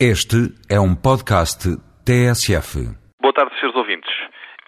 Este 0.00 0.50
é 0.68 0.80
um 0.80 0.92
podcast 0.92 1.70
TSF. 2.04 2.82
Boa 3.22 3.32
tarde, 3.32 3.54
senhores 3.60 3.78
ouvintes. 3.78 4.10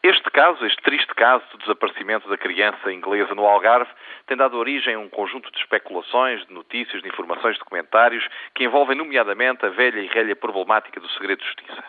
Este 0.00 0.30
caso, 0.30 0.64
este 0.64 0.80
triste 0.84 1.12
caso 1.16 1.42
do 1.50 1.58
desaparecimento 1.58 2.28
da 2.28 2.38
criança 2.38 2.92
inglesa 2.92 3.34
no 3.34 3.44
Algarve, 3.44 3.90
tem 4.28 4.36
dado 4.36 4.56
origem 4.56 4.94
a 4.94 5.00
um 5.00 5.08
conjunto 5.08 5.50
de 5.50 5.58
especulações, 5.58 6.46
de 6.46 6.54
notícias, 6.54 7.02
de 7.02 7.08
informações, 7.08 7.56
de 7.56 7.64
comentários 7.64 8.24
que 8.54 8.62
envolvem, 8.62 8.96
nomeadamente, 8.96 9.66
a 9.66 9.68
velha 9.68 9.98
e 9.98 10.06
relha 10.06 10.36
problemática 10.36 11.00
do 11.00 11.08
segredo 11.08 11.40
de 11.40 11.46
justiça. 11.46 11.82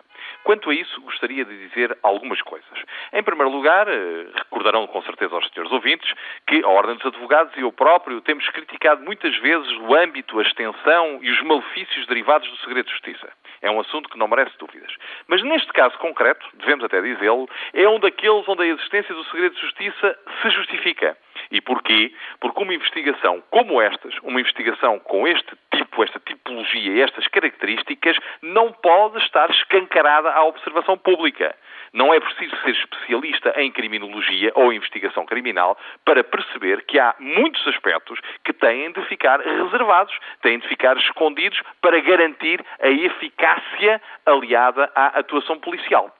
Quanto 0.48 0.70
a 0.70 0.74
isso, 0.74 1.02
gostaria 1.02 1.44
de 1.44 1.68
dizer 1.68 1.98
algumas 2.02 2.42
coisas. 2.42 2.80
Em 3.12 3.22
primeiro 3.22 3.52
lugar, 3.52 3.86
eh, 3.86 4.28
recordarão 4.34 4.88
com 4.88 5.02
certeza 5.02 5.36
aos 5.36 5.46
senhores 5.50 5.74
ouvintes 5.74 6.10
que 6.48 6.64
a 6.64 6.70
Ordem 6.70 6.96
dos 6.96 7.06
Advogados 7.06 7.54
e 7.58 7.60
eu 7.60 7.72
próprio 7.74 8.22
temos 8.22 8.48
criticado 8.52 9.04
muitas 9.04 9.36
vezes 9.40 9.70
o 9.74 9.94
âmbito, 9.94 10.40
a 10.40 10.44
extensão 10.44 11.20
e 11.22 11.30
os 11.30 11.42
malefícios 11.42 12.08
derivados 12.08 12.50
do 12.50 12.56
segredo 12.60 12.86
de 12.86 12.94
justiça. 12.94 13.30
É 13.62 13.70
um 13.70 13.82
assunto 13.82 14.08
que 14.08 14.18
não 14.18 14.30
merece 14.30 14.58
dúvidas. 14.58 14.96
Mas 15.28 15.44
neste 15.44 15.74
caso 15.74 15.98
concreto, 15.98 16.48
devemos 16.54 16.86
até 16.86 17.02
dizê-lo, 17.02 17.50
é 17.74 17.86
um 17.90 18.00
daqueles 18.00 18.48
onde 18.48 18.64
a 18.64 18.68
existência 18.68 19.14
do 19.14 19.26
segredo 19.26 19.54
de 19.54 19.60
justiça 19.60 20.18
se 20.42 20.50
justifica. 20.52 21.18
E 21.52 21.62
porquê? 21.62 22.14
Porque 22.40 22.62
uma 22.62 22.74
investigação 22.74 23.42
como 23.50 23.82
estas, 23.82 24.14
uma 24.24 24.40
investigação 24.40 25.00
com 25.00 25.28
este 25.28 25.52
tipo, 25.76 26.04
esta 26.04 26.20
tipologia 26.20 27.04
estas 27.04 27.28
características, 27.28 28.18
não 28.42 28.72
pode 28.72 29.18
estar 29.20 29.50
escancarada 29.50 30.32
à 30.32 30.44
observação 30.44 30.98
pública. 30.98 31.56
Não 31.94 32.14
é 32.14 32.20
preciso 32.20 32.56
ser 32.62 32.72
especialista 32.72 33.54
em 33.58 33.72
criminologia 33.72 34.52
ou 34.56 34.74
investigação 34.74 35.26
criminal 35.26 35.78
para 36.04 36.24
perceber 36.24 36.84
que 36.86 37.00
há 37.00 37.16
muitos 37.20 37.66
aspectos 37.68 38.20
que 38.44 38.54
têm 38.54 38.92
de 38.92 39.02
ficar 39.06 39.40
reservados, 39.40 40.18
têm 40.42 40.60
de 40.60 40.68
ficar 40.68 40.98
escondidos 40.98 41.62
para 41.82 42.00
garantir 42.02 42.64
a 42.82 42.90
eficácia 42.90 44.02
aliada 44.26 44.92
à 44.96 45.20
atuação 45.20 45.60
policial. 45.60 46.17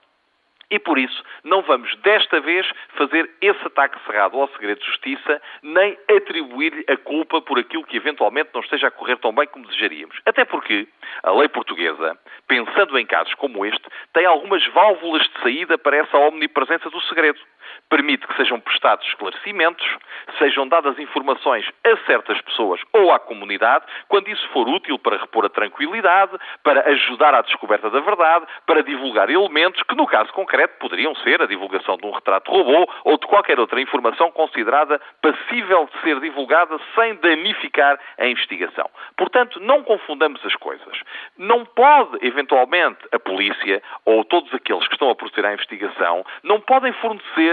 E 0.70 0.80
por 0.80 0.98
isso 0.98 1.24
não 1.44 1.62
vamos 1.62 1.96
desta 1.98 2.42
vez 2.42 2.70
fazer 2.96 3.30
esse 3.42 3.66
ataque 3.66 3.98
cerrado 4.06 4.40
ao 4.40 4.50
segredo 4.50 4.80
de 4.80 4.86
justiça, 4.86 5.42
nem 5.64 5.98
atribuir-lhe 6.10 6.84
a 6.90 6.98
culpa 6.98 7.42
por 7.42 7.58
aquilo 7.58 7.86
que 7.86 7.96
eventualmente 7.96 8.50
não 8.54 8.62
esteja 8.62 8.88
a 8.88 8.92
correr 8.92 9.18
tão 9.18 9.34
bem 9.34 9.48
como 9.48 9.66
desejaríamos. 9.66 10.20
Até 10.26 10.44
porque 10.44 10.88
a 11.24 11.32
lei 11.32 11.48
portuguesa, 11.48 12.18
pensando 12.48 12.98
em 13.00 13.06
casos 13.06 13.34
como 13.36 13.66
este, 13.66 13.88
tem 14.14 14.26
algumas 14.26 14.66
válvulas 14.68 15.24
de 15.24 15.42
saída 15.42 15.78
para 15.78 15.98
essa 15.98 16.18
omnipresença 16.18 16.90
do 16.90 17.02
segredo 17.04 17.40
permite 17.90 18.28
que 18.28 18.36
sejam 18.36 18.60
prestados 18.60 19.06
esclarecimentos, 19.08 19.86
sejam 20.38 20.68
dadas 20.68 20.98
informações 21.00 21.66
a 21.86 21.98
certas 22.06 22.40
pessoas 22.42 22.82
ou 22.94 23.12
à 23.12 23.20
comunidade, 23.20 23.86
quando 24.08 24.30
isso 24.30 24.48
for 24.50 24.68
útil 24.68 25.00
para 25.00 25.18
repor 25.18 25.46
a 25.46 25.50
tranquilidade, 25.50 26.38
para 26.64 26.88
ajudar 26.90 27.34
à 27.34 27.42
descoberta 27.42 27.90
da 27.90 28.00
verdade, 28.00 28.46
para 28.66 28.84
divulgar 28.84 29.30
elementos 29.30 29.82
que, 29.84 29.96
no 29.96 30.08
caso 30.08 30.32
concreto, 30.34 30.78
poderiam 30.80 31.16
ser 31.16 31.42
a 31.42 31.46
divulgação 31.46 31.98
de 31.98 32.06
um 32.06 32.12
retrato 32.12 32.52
robô 32.52 32.90
ou 33.04 33.18
de 33.18 33.28
qualquer 33.28 33.60
outra 33.60 33.80
informação 33.82 34.32
considerada 34.32 35.00
passível 35.22 35.90
de 35.94 36.02
ser 36.02 36.20
divulgada 36.20 36.78
sem 36.96 37.16
danificar 37.16 38.00
a 38.18 38.28
investigação. 38.28 38.90
Portanto, 39.16 39.60
não 39.60 39.84
confundamos 39.84 40.44
as 40.46 40.56
coisas. 40.56 41.00
Não 41.38 41.66
pode, 41.66 42.26
eventualmente, 42.26 43.00
a 43.12 43.20
polícia 43.20 43.82
ou 44.06 44.24
todos 44.24 44.54
aqueles 44.54 44.88
que 44.88 44.94
estão 44.94 45.10
a 45.10 45.16
proceder 45.16 45.46
à 45.46 45.54
investigação, 45.54 46.26
não 46.44 46.60
podem 46.60 46.94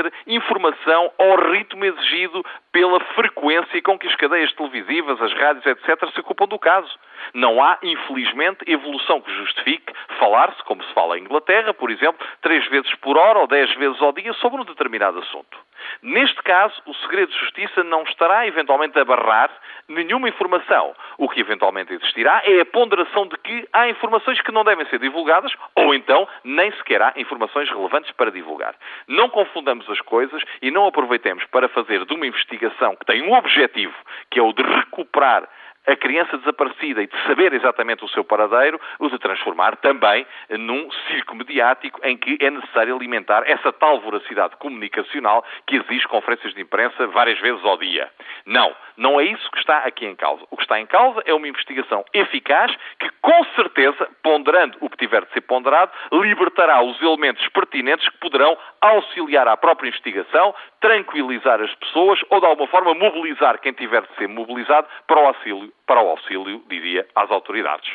fornecer 0.04 0.12
informação 0.26 1.12
ao 1.18 1.50
ritmo 1.50 1.84
exigido 1.84 2.44
pela 2.72 3.00
frequência 3.14 3.80
com 3.82 3.98
que 3.98 4.06
as 4.06 4.16
cadeias 4.16 4.52
televisivas, 4.54 5.20
as 5.20 5.32
rádios, 5.34 5.64
etc., 5.66 6.10
se 6.12 6.20
ocupam 6.20 6.46
do 6.46 6.58
caso. 6.58 6.90
Não 7.32 7.62
há, 7.62 7.78
infelizmente, 7.82 8.64
evolução 8.66 9.20
que 9.20 9.32
justifique 9.32 9.92
falar-se, 10.18 10.62
como 10.64 10.82
se 10.82 10.92
fala 10.92 11.18
em 11.18 11.22
Inglaterra, 11.22 11.72
por 11.72 11.90
exemplo, 11.90 12.26
três 12.42 12.66
vezes 12.68 12.92
por 12.96 13.16
hora 13.16 13.38
ou 13.38 13.46
dez 13.46 13.72
vezes 13.76 14.00
ao 14.02 14.12
dia 14.12 14.32
sobre 14.34 14.60
um 14.60 14.64
determinado 14.64 15.18
assunto. 15.18 15.58
Neste 16.02 16.42
caso, 16.42 16.74
o 16.86 16.94
segredo 16.94 17.30
de 17.30 17.38
justiça 17.38 17.84
não 17.84 18.02
estará 18.02 18.46
eventualmente 18.46 18.98
a 18.98 19.04
barrar 19.04 19.50
nenhuma 19.88 20.28
informação. 20.28 20.94
O 21.18 21.28
que 21.28 21.40
eventualmente 21.40 21.92
existirá 21.92 22.42
é 22.44 22.60
a 22.60 22.66
ponderação 22.66 23.26
de 23.26 23.36
que 23.38 23.68
há 23.72 23.88
informações 23.88 24.40
que 24.40 24.52
não 24.52 24.64
devem 24.64 24.86
ser 24.86 24.98
divulgadas 24.98 25.52
ou 25.74 25.94
então 25.94 26.26
nem 26.42 26.72
sequer 26.72 27.02
há 27.02 27.12
informações 27.16 27.68
relevantes 27.68 28.10
para 28.12 28.30
divulgar. 28.30 28.74
Não 29.06 29.28
confundamos 29.28 29.88
as 29.94 30.00
coisas 30.00 30.42
e 30.60 30.70
não 30.70 30.86
aproveitemos 30.86 31.44
para 31.46 31.68
fazer 31.68 32.04
de 32.04 32.14
uma 32.14 32.26
investigação 32.26 32.94
que 32.96 33.06
tem 33.06 33.22
um 33.22 33.32
objetivo, 33.32 33.94
que 34.30 34.38
é 34.38 34.42
o 34.42 34.52
de 34.52 34.62
recuperar 34.62 35.48
a 35.86 35.96
criança 35.96 36.38
desaparecida 36.38 37.02
e 37.02 37.06
de 37.06 37.26
saber 37.26 37.52
exatamente 37.52 38.04
o 38.04 38.08
seu 38.08 38.24
paradeiro, 38.24 38.80
o 38.98 39.08
de 39.08 39.18
transformar 39.18 39.76
também 39.76 40.26
num 40.50 40.90
circo 41.08 41.34
mediático 41.36 42.00
em 42.02 42.16
que 42.16 42.38
é 42.40 42.50
necessário 42.50 42.96
alimentar 42.96 43.42
essa 43.46 43.72
tal 43.72 44.00
voracidade 44.00 44.56
comunicacional 44.56 45.44
que 45.66 45.76
exige 45.76 46.08
conferências 46.08 46.54
de 46.54 46.62
imprensa 46.62 47.06
várias 47.08 47.38
vezes 47.38 47.62
ao 47.64 47.76
dia. 47.76 48.10
Não, 48.46 48.74
não 48.96 49.20
é 49.20 49.24
isso 49.24 49.50
que 49.50 49.58
está 49.58 49.78
aqui 49.78 50.06
em 50.06 50.14
causa. 50.14 50.42
O 50.50 50.56
que 50.56 50.62
está 50.62 50.80
em 50.80 50.86
causa 50.86 51.22
é 51.26 51.34
uma 51.34 51.48
investigação 51.48 52.04
eficaz 52.12 52.74
que, 52.98 53.08
com 53.20 53.44
certeza, 53.56 54.08
ponderando 54.22 54.78
o 54.80 54.88
que 54.88 54.96
tiver 54.96 55.24
de 55.24 55.32
ser 55.32 55.40
ponderado, 55.42 55.92
libertará 56.12 56.82
os 56.82 57.00
elementos 57.02 57.46
pertinentes 57.48 58.08
que 58.08 58.18
poderão 58.18 58.56
auxiliar 58.80 59.48
à 59.48 59.56
própria 59.56 59.88
investigação, 59.88 60.54
tranquilizar 60.80 61.60
as 61.60 61.74
pessoas 61.76 62.20
ou, 62.30 62.40
de 62.40 62.46
alguma 62.46 62.68
forma, 62.68 62.94
mobilizar 62.94 63.60
quem 63.60 63.72
tiver 63.72 64.02
de 64.02 64.14
ser 64.16 64.28
mobilizado 64.28 64.86
para 65.06 65.20
o 65.20 65.26
auxílio 65.26 65.72
para 65.86 66.02
o 66.02 66.08
auxílio, 66.08 66.62
diria, 66.68 67.06
às 67.14 67.30
autoridades. 67.30 67.90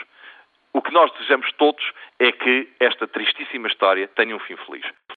O 0.74 0.82
que 0.82 0.94
nós 0.94 1.12
desejamos 1.14 1.52
todos 1.54 1.84
é 2.20 2.32
que 2.32 2.70
esta 2.80 3.08
tristíssima 3.08 3.68
história 3.68 4.08
tenha 4.10 4.36
um 4.36 4.40
fim 4.40 4.56
feliz. 4.58 4.86